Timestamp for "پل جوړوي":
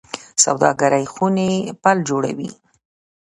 1.83-2.49